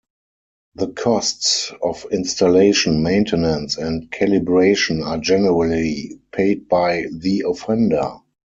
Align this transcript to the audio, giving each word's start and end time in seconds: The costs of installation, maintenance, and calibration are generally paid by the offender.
The 0.73 0.87
costs 0.87 1.71
of 1.83 2.07
installation, 2.11 3.03
maintenance, 3.03 3.77
and 3.77 4.09
calibration 4.09 5.05
are 5.05 5.19
generally 5.19 6.19
paid 6.31 6.67
by 6.67 7.05
the 7.11 7.43
offender. 7.47 8.11